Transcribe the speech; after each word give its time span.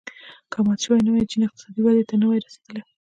که 0.51 0.57
مات 0.65 0.79
شوی 0.83 1.03
نه 1.05 1.11
وای 1.11 1.29
چین 1.31 1.41
اقتصادي 1.47 1.79
ودې 1.81 2.03
ته 2.09 2.15
نه 2.21 2.25
وای 2.27 2.39
رسېدلی. 2.45 2.81